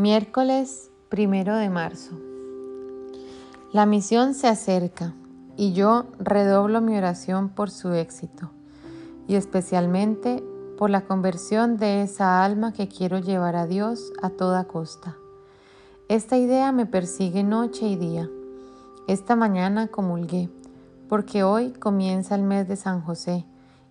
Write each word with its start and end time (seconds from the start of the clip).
Miércoles 0.00 0.90
primero 1.10 1.56
de 1.56 1.68
marzo. 1.68 2.18
La 3.70 3.84
misión 3.84 4.32
se 4.32 4.48
acerca 4.48 5.12
y 5.58 5.74
yo 5.74 6.06
redoblo 6.18 6.80
mi 6.80 6.96
oración 6.96 7.50
por 7.50 7.70
su 7.70 7.92
éxito 7.92 8.50
y 9.28 9.34
especialmente 9.34 10.42
por 10.78 10.88
la 10.88 11.02
conversión 11.02 11.76
de 11.76 12.00
esa 12.00 12.42
alma 12.42 12.72
que 12.72 12.88
quiero 12.88 13.18
llevar 13.18 13.56
a 13.56 13.66
Dios 13.66 14.10
a 14.22 14.30
toda 14.30 14.64
costa. 14.64 15.18
Esta 16.08 16.38
idea 16.38 16.72
me 16.72 16.86
persigue 16.86 17.42
noche 17.42 17.86
y 17.86 17.96
día. 17.96 18.26
Esta 19.06 19.36
mañana 19.36 19.88
comulgué, 19.88 20.48
porque 21.10 21.42
hoy 21.42 21.72
comienza 21.72 22.34
el 22.36 22.42
mes 22.42 22.66
de 22.68 22.76
San 22.76 23.02
José 23.02 23.44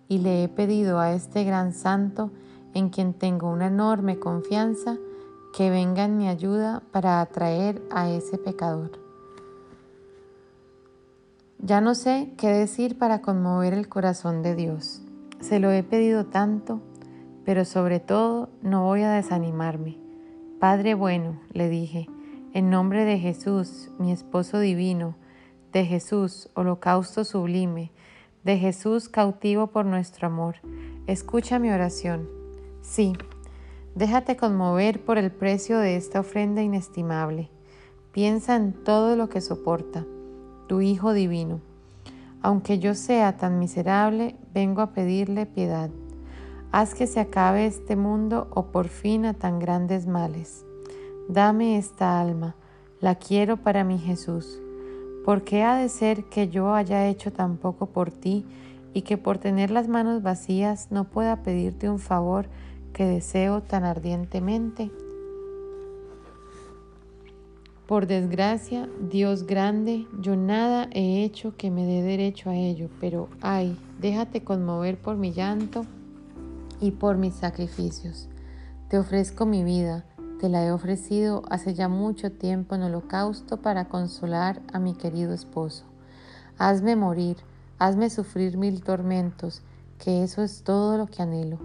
y 0.08 0.18
le 0.18 0.42
he 0.42 0.48
pedido 0.48 0.98
a 0.98 1.12
este 1.12 1.44
gran 1.44 1.72
santo, 1.72 2.32
en 2.74 2.88
quien 2.88 3.14
tengo 3.14 3.48
una 3.48 3.68
enorme 3.68 4.18
confianza, 4.18 4.98
que 5.56 5.70
venga 5.70 6.04
en 6.04 6.16
mi 6.16 6.28
ayuda 6.28 6.82
para 6.92 7.20
atraer 7.20 7.82
a 7.90 8.10
ese 8.10 8.38
pecador. 8.38 9.00
Ya 11.58 11.80
no 11.80 11.94
sé 11.94 12.32
qué 12.38 12.48
decir 12.48 12.96
para 12.96 13.20
conmover 13.20 13.74
el 13.74 13.88
corazón 13.88 14.42
de 14.42 14.54
Dios. 14.54 15.02
Se 15.40 15.58
lo 15.58 15.70
he 15.70 15.82
pedido 15.82 16.26
tanto, 16.26 16.80
pero 17.44 17.64
sobre 17.64 18.00
todo 18.00 18.48
no 18.62 18.84
voy 18.84 19.02
a 19.02 19.12
desanimarme. 19.12 19.98
Padre 20.58 20.94
bueno, 20.94 21.40
le 21.52 21.68
dije, 21.68 22.08
en 22.52 22.70
nombre 22.70 23.04
de 23.04 23.18
Jesús, 23.18 23.90
mi 23.98 24.12
esposo 24.12 24.58
divino, 24.58 25.16
de 25.72 25.84
Jesús, 25.84 26.48
holocausto 26.54 27.24
sublime, 27.24 27.92
de 28.44 28.58
Jesús 28.58 29.08
cautivo 29.08 29.68
por 29.68 29.84
nuestro 29.84 30.26
amor, 30.26 30.56
escucha 31.06 31.58
mi 31.58 31.70
oración. 31.70 32.28
Sí, 32.82 33.12
Déjate 33.94 34.36
conmover 34.36 35.04
por 35.04 35.18
el 35.18 35.32
precio 35.32 35.78
de 35.78 35.96
esta 35.96 36.20
ofrenda 36.20 36.62
inestimable. 36.62 37.50
Piensa 38.12 38.54
en 38.54 38.72
todo 38.72 39.16
lo 39.16 39.28
que 39.28 39.40
soporta, 39.40 40.06
tu 40.68 40.80
Hijo 40.80 41.12
Divino. 41.12 41.60
Aunque 42.40 42.78
yo 42.78 42.94
sea 42.94 43.36
tan 43.36 43.58
miserable, 43.58 44.36
vengo 44.54 44.80
a 44.80 44.92
pedirle 44.92 45.44
piedad. 45.44 45.90
Haz 46.72 46.94
que 46.94 47.08
se 47.08 47.18
acabe 47.18 47.66
este 47.66 47.96
mundo 47.96 48.46
o 48.54 48.66
por 48.66 48.88
fin 48.88 49.26
a 49.26 49.34
tan 49.34 49.58
grandes 49.58 50.06
males. 50.06 50.64
Dame 51.28 51.76
esta 51.76 52.20
alma, 52.20 52.54
la 53.00 53.16
quiero 53.16 53.56
para 53.56 53.82
mi 53.82 53.98
Jesús. 53.98 54.60
¿Por 55.24 55.42
qué 55.42 55.64
ha 55.64 55.74
de 55.76 55.88
ser 55.88 56.24
que 56.24 56.48
yo 56.48 56.74
haya 56.74 57.08
hecho 57.08 57.32
tan 57.32 57.56
poco 57.56 57.86
por 57.86 58.12
ti 58.12 58.46
y 58.94 59.02
que 59.02 59.18
por 59.18 59.38
tener 59.38 59.70
las 59.70 59.88
manos 59.88 60.22
vacías 60.22 60.88
no 60.90 61.04
pueda 61.04 61.42
pedirte 61.42 61.90
un 61.90 61.98
favor 61.98 62.46
que 62.92 63.04
deseo 63.04 63.62
tan 63.62 63.84
ardientemente. 63.84 64.90
Por 67.86 68.06
desgracia, 68.06 68.88
Dios 69.00 69.46
grande, 69.46 70.06
yo 70.20 70.36
nada 70.36 70.88
he 70.92 71.24
hecho 71.24 71.56
que 71.56 71.70
me 71.70 71.84
dé 71.84 72.02
derecho 72.02 72.50
a 72.50 72.54
ello, 72.54 72.88
pero 73.00 73.28
ay, 73.40 73.76
déjate 74.00 74.44
conmover 74.44 74.96
por 74.96 75.16
mi 75.16 75.32
llanto 75.32 75.86
y 76.80 76.92
por 76.92 77.16
mis 77.16 77.34
sacrificios. 77.34 78.28
Te 78.88 78.98
ofrezco 78.98 79.44
mi 79.44 79.64
vida, 79.64 80.04
te 80.38 80.48
la 80.48 80.64
he 80.64 80.70
ofrecido 80.70 81.42
hace 81.50 81.74
ya 81.74 81.88
mucho 81.88 82.30
tiempo 82.30 82.76
en 82.76 82.82
holocausto 82.82 83.56
para 83.56 83.88
consolar 83.88 84.62
a 84.72 84.78
mi 84.78 84.94
querido 84.94 85.34
esposo. 85.34 85.84
Hazme 86.58 86.94
morir, 86.94 87.38
hazme 87.80 88.08
sufrir 88.08 88.56
mil 88.56 88.82
tormentos, 88.82 89.62
que 89.98 90.22
eso 90.22 90.42
es 90.42 90.62
todo 90.62 90.96
lo 90.96 91.06
que 91.08 91.22
anhelo 91.22 91.58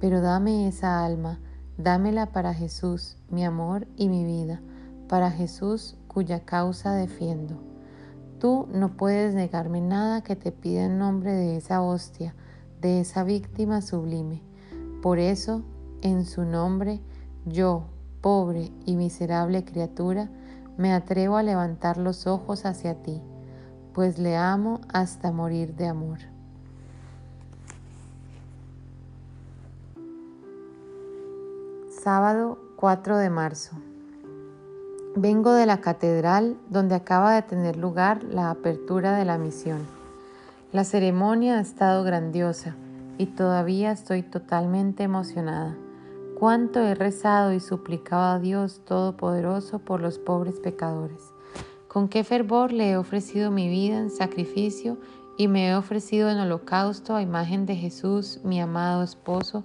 pero 0.00 0.20
dame 0.20 0.68
esa 0.68 1.04
alma, 1.04 1.40
dámela 1.76 2.26
para 2.26 2.54
Jesús, 2.54 3.16
mi 3.30 3.44
amor 3.44 3.86
y 3.96 4.08
mi 4.08 4.24
vida, 4.24 4.60
para 5.08 5.30
Jesús 5.30 5.96
cuya 6.06 6.44
causa 6.44 6.94
defiendo. 6.94 7.60
Tú 8.38 8.68
no 8.72 8.96
puedes 8.96 9.34
negarme 9.34 9.80
nada 9.80 10.22
que 10.22 10.36
te 10.36 10.52
pida 10.52 10.84
en 10.84 10.98
nombre 10.98 11.32
de 11.32 11.56
esa 11.56 11.82
hostia, 11.82 12.34
de 12.80 13.00
esa 13.00 13.24
víctima 13.24 13.82
sublime. 13.82 14.42
Por 15.02 15.18
eso, 15.18 15.62
en 16.02 16.24
su 16.24 16.44
nombre, 16.44 17.00
yo, 17.46 17.84
pobre 18.20 18.70
y 18.84 18.96
miserable 18.96 19.64
criatura, 19.64 20.30
me 20.76 20.92
atrevo 20.92 21.36
a 21.36 21.42
levantar 21.42 21.96
los 21.96 22.28
ojos 22.28 22.64
hacia 22.64 23.02
ti, 23.02 23.20
pues 23.92 24.18
le 24.18 24.36
amo 24.36 24.80
hasta 24.92 25.32
morir 25.32 25.74
de 25.74 25.88
amor. 25.88 26.37
Sábado 32.08 32.56
4 32.76 33.18
de 33.18 33.28
marzo. 33.28 33.76
Vengo 35.14 35.52
de 35.52 35.66
la 35.66 35.82
catedral 35.82 36.56
donde 36.70 36.94
acaba 36.94 37.34
de 37.34 37.42
tener 37.42 37.76
lugar 37.76 38.24
la 38.24 38.48
apertura 38.48 39.14
de 39.18 39.26
la 39.26 39.36
misión. 39.36 39.86
La 40.72 40.84
ceremonia 40.84 41.58
ha 41.58 41.60
estado 41.60 42.04
grandiosa 42.04 42.76
y 43.18 43.26
todavía 43.26 43.92
estoy 43.92 44.22
totalmente 44.22 45.02
emocionada. 45.02 45.76
Cuánto 46.38 46.80
he 46.80 46.94
rezado 46.94 47.52
y 47.52 47.60
suplicado 47.60 48.36
a 48.36 48.38
Dios 48.38 48.80
Todopoderoso 48.86 49.78
por 49.78 50.00
los 50.00 50.18
pobres 50.18 50.60
pecadores. 50.60 51.34
Con 51.88 52.08
qué 52.08 52.24
fervor 52.24 52.72
le 52.72 52.92
he 52.92 52.96
ofrecido 52.96 53.50
mi 53.50 53.68
vida 53.68 53.98
en 53.98 54.08
sacrificio 54.08 54.96
y 55.36 55.46
me 55.46 55.68
he 55.68 55.74
ofrecido 55.74 56.30
en 56.30 56.38
holocausto 56.38 57.14
a 57.14 57.20
imagen 57.20 57.66
de 57.66 57.76
Jesús, 57.76 58.40
mi 58.44 58.62
amado 58.62 59.02
esposo, 59.02 59.62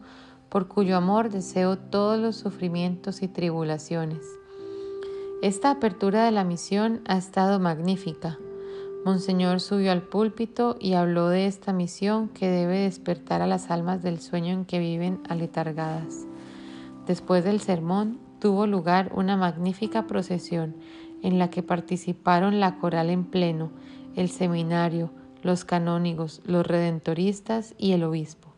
por 0.54 0.68
cuyo 0.68 0.96
amor 0.96 1.32
deseo 1.32 1.80
todos 1.80 2.20
los 2.20 2.36
sufrimientos 2.36 3.24
y 3.24 3.28
tribulaciones. 3.28 4.24
Esta 5.42 5.72
apertura 5.72 6.26
de 6.26 6.32
la 6.32 6.44
misión 6.44 7.02
ha 7.08 7.18
estado 7.18 7.60
magnífica. 7.60 8.38
Monseñor 9.04 9.62
subió 9.62 9.92
al 9.92 10.04
púlpito 10.04 10.78
y 10.80 10.94
habló 10.94 11.30
de 11.30 11.48
esta 11.48 11.74
misión 11.74 12.30
que 12.30 12.50
debe 12.50 12.82
despertar 12.82 13.42
a 13.42 13.48
las 13.48 13.72
almas 13.72 14.04
del 14.04 14.20
sueño 14.20 14.54
en 14.54 14.66
que 14.66 14.78
viven 14.78 15.22
aletargadas. 15.28 16.28
Después 17.08 17.44
del 17.44 17.60
sermón 17.60 18.20
tuvo 18.40 18.68
lugar 18.68 19.12
una 19.16 19.36
magnífica 19.36 20.06
procesión 20.06 20.76
en 21.24 21.40
la 21.40 21.50
que 21.50 21.64
participaron 21.64 22.60
la 22.60 22.78
coral 22.78 23.10
en 23.10 23.26
pleno, 23.26 23.72
el 24.16 24.30
seminario, 24.30 25.10
los 25.42 25.66
canónigos, 25.66 26.44
los 26.46 26.68
redentoristas 26.68 27.74
y 27.80 27.94
el 27.94 28.04
obispo. 28.04 28.53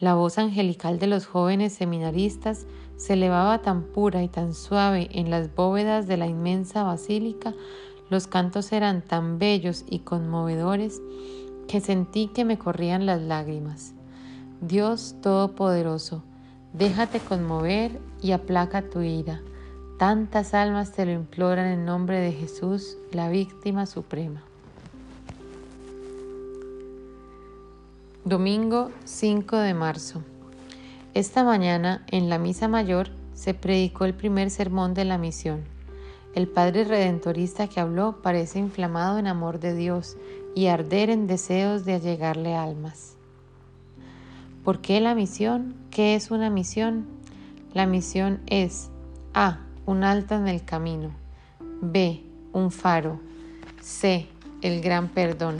La 0.00 0.14
voz 0.14 0.38
angelical 0.38 0.98
de 0.98 1.06
los 1.06 1.26
jóvenes 1.26 1.72
seminaristas 1.72 2.66
se 2.96 3.12
elevaba 3.12 3.62
tan 3.62 3.82
pura 3.82 4.22
y 4.22 4.28
tan 4.28 4.52
suave 4.52 5.08
en 5.12 5.30
las 5.30 5.54
bóvedas 5.54 6.06
de 6.06 6.16
la 6.16 6.26
inmensa 6.26 6.82
basílica, 6.82 7.54
los 8.10 8.26
cantos 8.26 8.72
eran 8.72 9.02
tan 9.02 9.38
bellos 9.38 9.84
y 9.88 10.00
conmovedores 10.00 11.00
que 11.68 11.80
sentí 11.80 12.28
que 12.28 12.44
me 12.44 12.58
corrían 12.58 13.06
las 13.06 13.22
lágrimas. 13.22 13.94
Dios 14.60 15.16
Todopoderoso, 15.22 16.22
déjate 16.72 17.20
conmover 17.20 18.00
y 18.20 18.32
aplaca 18.32 18.90
tu 18.90 19.00
ira. 19.00 19.42
Tantas 19.98 20.54
almas 20.54 20.92
te 20.92 21.06
lo 21.06 21.12
imploran 21.12 21.66
en 21.66 21.84
nombre 21.84 22.18
de 22.18 22.32
Jesús, 22.32 22.98
la 23.12 23.28
víctima 23.28 23.86
suprema. 23.86 24.42
Domingo 28.26 28.90
5 29.04 29.58
de 29.58 29.74
marzo. 29.74 30.22
Esta 31.12 31.44
mañana 31.44 32.06
en 32.10 32.30
la 32.30 32.38
misa 32.38 32.68
mayor 32.68 33.10
se 33.34 33.52
predicó 33.52 34.06
el 34.06 34.14
primer 34.14 34.48
sermón 34.48 34.94
de 34.94 35.04
la 35.04 35.18
misión. 35.18 35.64
El 36.34 36.48
Padre 36.48 36.84
Redentorista 36.84 37.68
que 37.68 37.80
habló 37.80 38.22
parece 38.22 38.58
inflamado 38.60 39.18
en 39.18 39.26
amor 39.26 39.60
de 39.60 39.74
Dios 39.74 40.16
y 40.54 40.68
arder 40.68 41.10
en 41.10 41.26
deseos 41.26 41.84
de 41.84 41.96
allegarle 41.96 42.54
almas. 42.54 43.16
¿Por 44.64 44.80
qué 44.80 45.02
la 45.02 45.14
misión? 45.14 45.74
¿Qué 45.90 46.14
es 46.14 46.30
una 46.30 46.48
misión? 46.48 47.04
La 47.74 47.84
misión 47.84 48.40
es 48.46 48.88
A. 49.34 49.58
Un 49.84 50.02
alto 50.02 50.34
en 50.34 50.48
el 50.48 50.64
camino. 50.64 51.10
B. 51.82 52.22
Un 52.54 52.70
faro. 52.70 53.20
C. 53.82 54.28
El 54.62 54.80
gran 54.80 55.08
perdón. 55.08 55.58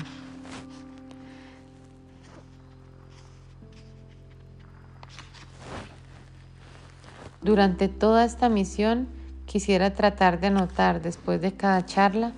Durante 7.45 7.89
toda 7.89 8.25
esta 8.25 8.49
misión 8.49 9.07
quisiera 9.45 9.93
tratar 9.93 10.41
de 10.41 10.47
anotar 10.47 11.03
después 11.03 11.43
de 11.43 11.53
cada 11.53 11.85
charla 11.85 12.33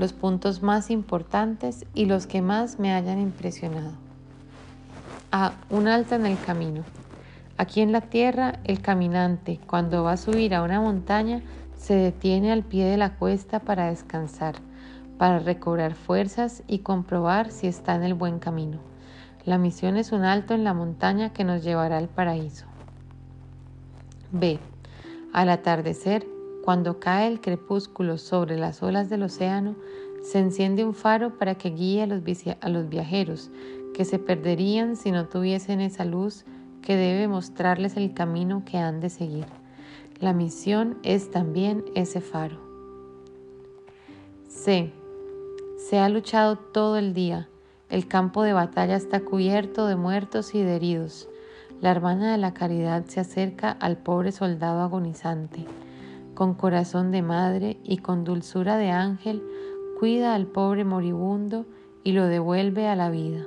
los 0.00 0.12
puntos 0.12 0.62
más 0.62 0.90
importantes 0.90 1.86
y 1.94 2.06
los 2.06 2.26
que 2.26 2.42
más 2.42 2.80
me 2.80 2.92
hayan 2.92 3.20
impresionado. 3.20 3.92
A. 5.30 5.52
Un 5.70 5.86
alto 5.86 6.16
en 6.16 6.26
el 6.26 6.36
camino. 6.40 6.82
Aquí 7.56 7.82
en 7.82 7.92
la 7.92 8.00
tierra, 8.00 8.58
el 8.64 8.80
caminante, 8.80 9.60
cuando 9.64 10.02
va 10.02 10.12
a 10.12 10.16
subir 10.16 10.56
a 10.56 10.62
una 10.64 10.80
montaña, 10.80 11.40
se 11.76 11.94
detiene 11.94 12.50
al 12.50 12.64
pie 12.64 12.84
de 12.84 12.96
la 12.96 13.14
cuesta 13.14 13.60
para 13.60 13.90
descansar, 13.90 14.56
para 15.18 15.38
recobrar 15.38 15.94
fuerzas 15.94 16.64
y 16.66 16.80
comprobar 16.80 17.52
si 17.52 17.68
está 17.68 17.94
en 17.94 18.02
el 18.02 18.14
buen 18.14 18.40
camino. 18.40 18.78
La 19.44 19.56
misión 19.56 19.96
es 19.96 20.10
un 20.10 20.24
alto 20.24 20.54
en 20.54 20.64
la 20.64 20.74
montaña 20.74 21.32
que 21.32 21.44
nos 21.44 21.62
llevará 21.62 21.98
al 21.98 22.08
paraíso. 22.08 22.66
B. 24.32 24.58
Al 25.32 25.48
atardecer, 25.50 26.26
cuando 26.64 27.00
cae 27.00 27.28
el 27.28 27.40
crepúsculo 27.40 28.18
sobre 28.18 28.58
las 28.58 28.82
olas 28.82 29.08
del 29.08 29.22
océano, 29.22 29.74
se 30.22 30.38
enciende 30.38 30.84
un 30.84 30.94
faro 30.94 31.38
para 31.38 31.54
que 31.54 31.70
guíe 31.70 32.02
a 32.02 32.06
los, 32.68 32.88
viajeros, 32.88 33.50
que 33.94 34.04
se 34.04 34.18
perderían 34.18 34.96
si 34.96 35.10
no 35.10 35.26
tuviesen 35.26 35.80
esa 35.80 36.04
luz 36.04 36.44
que 36.82 36.96
debe 36.96 37.28
mostrarles 37.28 37.96
el 37.96 38.12
camino 38.14 38.64
que 38.64 38.78
han 38.78 39.00
de 39.00 39.10
seguir. 39.10 39.46
La 40.20 40.32
misión 40.32 40.98
es 41.02 41.30
también 41.30 41.84
ese 41.94 42.20
faro. 42.20 42.58
C. 44.48 44.92
Se 45.78 45.98
ha 45.98 46.08
luchado 46.08 46.56
todo 46.56 46.96
el 46.96 47.14
día. 47.14 47.48
El 47.88 48.08
campo 48.08 48.42
de 48.42 48.52
batalla 48.52 48.96
está 48.96 49.20
cubierto 49.20 49.86
de 49.86 49.96
muertos 49.96 50.54
y 50.54 50.62
de 50.62 50.76
heridos. 50.76 51.28
La 51.80 51.92
hermana 51.92 52.32
de 52.32 52.38
la 52.38 52.54
caridad 52.54 53.04
se 53.06 53.20
acerca 53.20 53.70
al 53.70 53.98
pobre 53.98 54.32
soldado 54.32 54.80
agonizante. 54.80 55.64
Con 56.34 56.54
corazón 56.54 57.12
de 57.12 57.22
madre 57.22 57.78
y 57.84 57.98
con 57.98 58.24
dulzura 58.24 58.76
de 58.76 58.90
ángel, 58.90 59.44
cuida 60.00 60.34
al 60.34 60.46
pobre 60.46 60.84
moribundo 60.84 61.66
y 62.02 62.12
lo 62.12 62.26
devuelve 62.26 62.88
a 62.88 62.96
la 62.96 63.10
vida. 63.10 63.44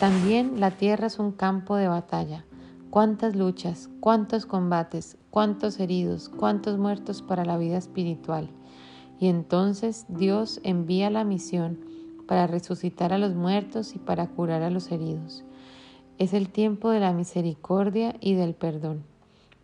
También 0.00 0.60
la 0.60 0.70
tierra 0.70 1.08
es 1.08 1.18
un 1.18 1.32
campo 1.32 1.76
de 1.76 1.88
batalla. 1.88 2.44
Cuántas 2.88 3.36
luchas, 3.36 3.90
cuántos 4.00 4.46
combates, 4.46 5.18
cuántos 5.28 5.78
heridos, 5.78 6.30
cuántos 6.30 6.78
muertos 6.78 7.20
para 7.20 7.44
la 7.44 7.58
vida 7.58 7.76
espiritual. 7.76 8.48
Y 9.20 9.28
entonces 9.28 10.06
Dios 10.08 10.60
envía 10.62 11.10
la 11.10 11.24
misión 11.24 11.80
para 12.26 12.46
resucitar 12.46 13.12
a 13.12 13.18
los 13.18 13.34
muertos 13.34 13.94
y 13.94 13.98
para 13.98 14.26
curar 14.26 14.62
a 14.62 14.70
los 14.70 14.90
heridos. 14.90 15.45
Es 16.18 16.32
el 16.32 16.48
tiempo 16.48 16.88
de 16.88 16.98
la 16.98 17.12
misericordia 17.12 18.16
y 18.20 18.32
del 18.32 18.54
perdón, 18.54 19.04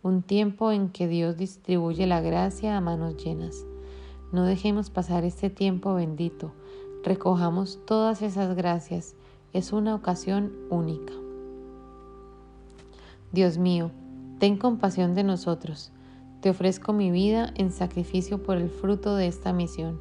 un 0.02 0.20
tiempo 0.20 0.70
en 0.70 0.90
que 0.90 1.08
Dios 1.08 1.38
distribuye 1.38 2.06
la 2.06 2.20
gracia 2.20 2.76
a 2.76 2.80
manos 2.82 3.16
llenas. 3.16 3.64
No 4.32 4.44
dejemos 4.44 4.90
pasar 4.90 5.24
este 5.24 5.48
tiempo 5.48 5.94
bendito, 5.94 6.52
recojamos 7.04 7.78
todas 7.86 8.20
esas 8.20 8.54
gracias, 8.54 9.14
es 9.54 9.72
una 9.72 9.94
ocasión 9.94 10.52
única. 10.68 11.14
Dios 13.32 13.56
mío, 13.56 13.90
ten 14.38 14.58
compasión 14.58 15.14
de 15.14 15.24
nosotros, 15.24 15.90
te 16.42 16.50
ofrezco 16.50 16.92
mi 16.92 17.10
vida 17.10 17.54
en 17.56 17.72
sacrificio 17.72 18.42
por 18.42 18.58
el 18.58 18.68
fruto 18.68 19.16
de 19.16 19.26
esta 19.26 19.54
misión. 19.54 19.98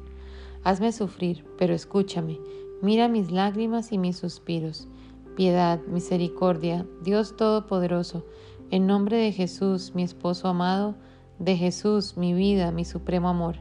Hazme 0.64 0.92
sufrir, 0.92 1.46
pero 1.56 1.72
escúchame, 1.72 2.38
mira 2.82 3.08
mis 3.08 3.30
lágrimas 3.30 3.90
y 3.90 3.96
mis 3.96 4.18
suspiros 4.18 4.86
piedad, 5.34 5.80
misericordia, 5.86 6.86
Dios 7.02 7.36
Todopoderoso, 7.36 8.24
en 8.70 8.86
nombre 8.86 9.16
de 9.16 9.32
Jesús, 9.32 9.92
mi 9.94 10.02
esposo 10.02 10.48
amado, 10.48 10.94
de 11.38 11.56
Jesús, 11.56 12.16
mi 12.16 12.32
vida, 12.32 12.70
mi 12.72 12.84
supremo 12.84 13.28
amor. 13.28 13.56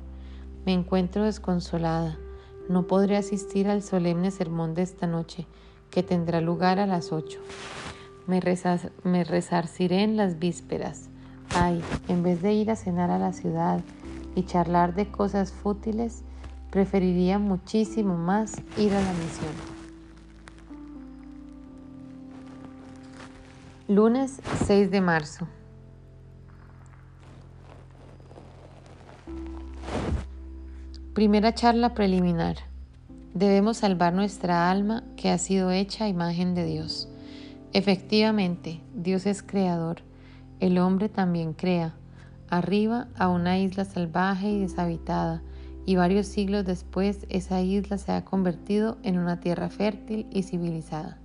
Me 0.65 0.73
encuentro 0.73 1.23
desconsolada. 1.23 2.17
No 2.69 2.87
podré 2.87 3.17
asistir 3.17 3.67
al 3.67 3.81
solemne 3.81 4.31
sermón 4.31 4.73
de 4.73 4.83
esta 4.83 5.07
noche, 5.07 5.47
que 5.89 6.03
tendrá 6.03 6.41
lugar 6.41 6.79
a 6.79 6.85
las 6.87 7.11
ocho. 7.11 7.39
Me, 8.27 8.39
me 9.03 9.23
resarciré 9.23 10.03
en 10.03 10.15
las 10.15 10.39
vísperas. 10.39 11.09
Ay, 11.55 11.81
en 12.07 12.23
vez 12.23 12.41
de 12.41 12.53
ir 12.53 12.71
a 12.71 12.75
cenar 12.75 13.11
a 13.11 13.19
la 13.19 13.33
ciudad 13.33 13.81
y 14.35 14.43
charlar 14.43 14.93
de 14.93 15.11
cosas 15.11 15.51
fútiles, 15.51 16.23
preferiría 16.69 17.39
muchísimo 17.39 18.15
más 18.15 18.61
ir 18.77 18.93
a 18.93 19.01
la 19.01 19.13
misión. 19.13 19.70
Lunes 23.87 24.39
6 24.67 24.91
de 24.91 25.01
marzo. 25.01 25.47
Primera 31.15 31.53
charla 31.55 31.95
preliminar. 31.95 32.57
Debemos 33.33 33.77
salvar 33.77 34.13
nuestra 34.13 34.69
alma 34.69 35.03
que 35.17 35.31
ha 35.31 35.37
sido 35.39 35.71
hecha 35.71 36.07
imagen 36.07 36.53
de 36.53 36.65
Dios. 36.65 37.09
Efectivamente, 37.73 38.81
Dios 38.93 39.25
es 39.25 39.41
creador. 39.41 40.03
El 40.59 40.77
hombre 40.77 41.09
también 41.09 41.53
crea. 41.53 41.95
Arriba 42.49 43.07
a 43.17 43.29
una 43.29 43.57
isla 43.57 43.83
salvaje 43.83 44.51
y 44.51 44.59
deshabitada, 44.59 45.41
y 45.87 45.95
varios 45.95 46.27
siglos 46.27 46.65
después 46.65 47.25
esa 47.29 47.61
isla 47.61 47.97
se 47.97 48.11
ha 48.11 48.23
convertido 48.25 48.99
en 49.01 49.17
una 49.17 49.39
tierra 49.39 49.69
fértil 49.69 50.27
y 50.31 50.43
civilizada. 50.43 51.17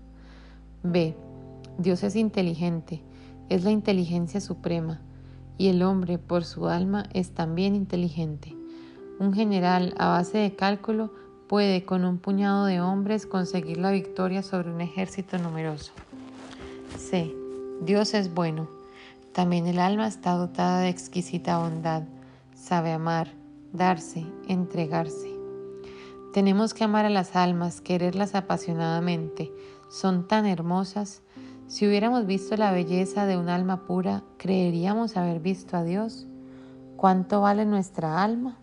B. 0.82 1.14
Dios 1.78 2.02
es 2.02 2.16
inteligente, 2.16 3.02
es 3.48 3.64
la 3.64 3.70
inteligencia 3.70 4.40
suprema, 4.40 5.00
y 5.58 5.68
el 5.68 5.82
hombre 5.82 6.18
por 6.18 6.44
su 6.44 6.68
alma 6.68 7.08
es 7.12 7.30
también 7.30 7.74
inteligente. 7.74 8.54
Un 9.18 9.32
general 9.32 9.94
a 9.98 10.08
base 10.08 10.38
de 10.38 10.54
cálculo 10.54 11.12
puede 11.48 11.84
con 11.84 12.04
un 12.04 12.18
puñado 12.18 12.66
de 12.66 12.80
hombres 12.80 13.26
conseguir 13.26 13.78
la 13.78 13.90
victoria 13.90 14.42
sobre 14.42 14.70
un 14.70 14.80
ejército 14.80 15.38
numeroso. 15.38 15.92
C. 16.98 17.34
Dios 17.82 18.14
es 18.14 18.32
bueno. 18.32 18.68
También 19.32 19.66
el 19.66 19.78
alma 19.78 20.06
está 20.06 20.32
dotada 20.32 20.80
de 20.80 20.88
exquisita 20.88 21.58
bondad, 21.58 22.04
sabe 22.54 22.92
amar, 22.92 23.28
darse, 23.72 24.26
entregarse. 24.48 25.30
Tenemos 26.32 26.74
que 26.74 26.84
amar 26.84 27.04
a 27.04 27.10
las 27.10 27.36
almas, 27.36 27.80
quererlas 27.80 28.34
apasionadamente. 28.34 29.52
Son 29.88 30.26
tan 30.26 30.46
hermosas, 30.46 31.22
si 31.68 31.86
hubiéramos 31.86 32.26
visto 32.26 32.56
la 32.56 32.70
belleza 32.70 33.26
de 33.26 33.36
un 33.36 33.48
alma 33.48 33.86
pura, 33.86 34.22
¿creeríamos 34.36 35.16
haber 35.16 35.40
visto 35.40 35.76
a 35.76 35.82
Dios? 35.82 36.26
¿Cuánto 36.96 37.40
vale 37.40 37.64
nuestra 37.66 38.22
alma? 38.22 38.58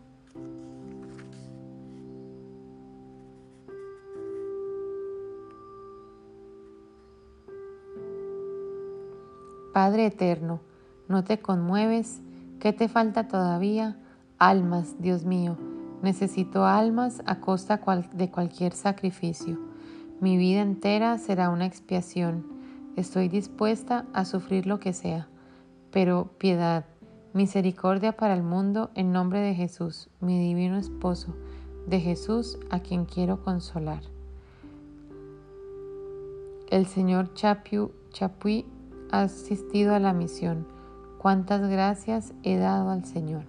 Padre 9.73 10.05
eterno, 10.05 10.61
no 11.09 11.23
te 11.23 11.39
conmueves, 11.39 12.21
¿qué 12.59 12.73
te 12.73 12.87
falta 12.87 13.27
todavía? 13.27 13.97
Almas, 14.37 14.95
Dios 14.99 15.25
mío, 15.25 15.57
necesito 16.01 16.65
almas 16.65 17.21
a 17.25 17.39
costa 17.41 17.81
de 18.13 18.31
cualquier 18.31 18.73
sacrificio. 18.73 19.59
Mi 20.21 20.37
vida 20.37 20.61
entera 20.61 21.17
será 21.17 21.49
una 21.49 21.65
expiación 21.65 22.52
Estoy 22.95 23.27
dispuesta 23.27 24.05
a 24.13 24.23
sufrir 24.23 24.67
lo 24.67 24.79
que 24.79 24.93
sea, 24.93 25.27
pero 25.91 26.29
piedad, 26.37 26.85
misericordia 27.33 28.15
para 28.15 28.35
el 28.35 28.43
mundo 28.43 28.91
en 28.93 29.11
nombre 29.11 29.39
de 29.39 29.55
Jesús, 29.55 30.09
mi 30.19 30.39
divino 30.39 30.77
esposo, 30.77 31.35
de 31.87 31.99
Jesús 31.99 32.59
a 32.69 32.81
quien 32.81 33.05
quiero 33.05 33.43
consolar. 33.43 34.03
El 36.69 36.85
señor 36.85 37.33
Chapiu, 37.33 37.91
Chapuy 38.11 38.65
ha 39.11 39.23
asistido 39.23 39.95
a 39.95 39.99
la 39.99 40.13
misión. 40.13 40.67
Cuántas 41.17 41.67
gracias 41.67 42.33
he 42.43 42.57
dado 42.57 42.91
al 42.91 43.05
Señor. 43.05 43.45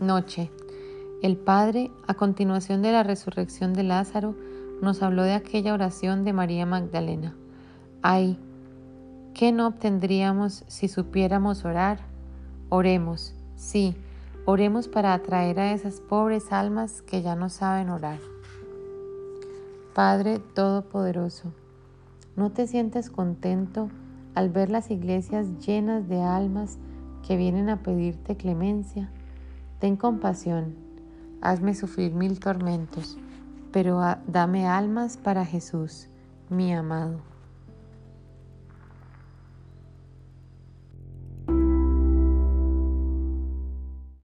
Noche. 0.00 0.50
El 1.24 1.38
Padre, 1.38 1.90
a 2.06 2.12
continuación 2.12 2.82
de 2.82 2.92
la 2.92 3.02
resurrección 3.02 3.72
de 3.72 3.82
Lázaro, 3.82 4.34
nos 4.82 5.02
habló 5.02 5.22
de 5.22 5.32
aquella 5.32 5.72
oración 5.72 6.22
de 6.22 6.34
María 6.34 6.66
Magdalena. 6.66 7.34
Ay, 8.02 8.38
¿qué 9.32 9.50
no 9.50 9.68
obtendríamos 9.68 10.64
si 10.66 10.86
supiéramos 10.86 11.64
orar? 11.64 12.00
Oremos, 12.68 13.34
sí, 13.56 13.96
oremos 14.44 14.86
para 14.86 15.14
atraer 15.14 15.60
a 15.60 15.72
esas 15.72 16.02
pobres 16.02 16.52
almas 16.52 17.00
que 17.00 17.22
ya 17.22 17.36
no 17.36 17.48
saben 17.48 17.88
orar. 17.88 18.18
Padre 19.94 20.40
Todopoderoso, 20.40 21.54
¿no 22.36 22.50
te 22.50 22.66
sientes 22.66 23.08
contento 23.08 23.88
al 24.34 24.50
ver 24.50 24.68
las 24.68 24.90
iglesias 24.90 25.58
llenas 25.66 26.06
de 26.06 26.20
almas 26.20 26.76
que 27.26 27.38
vienen 27.38 27.70
a 27.70 27.82
pedirte 27.82 28.36
clemencia? 28.36 29.10
Ten 29.78 29.96
compasión 29.96 30.83
hazme 31.44 31.74
sufrir 31.74 32.12
mil 32.14 32.40
tormentos, 32.40 33.16
pero 33.72 34.00
dame 34.26 34.66
almas 34.66 35.16
para 35.16 35.44
Jesús, 35.44 36.08
mi 36.48 36.72
amado. 36.72 37.33